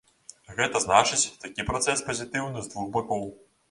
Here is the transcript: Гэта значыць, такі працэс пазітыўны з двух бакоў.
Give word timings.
Гэта 0.59 0.81
значыць, 0.85 1.21
такі 1.45 1.69
працэс 1.71 2.05
пазітыўны 2.11 2.59
з 2.69 2.77
двух 2.77 2.95
бакоў. 2.99 3.35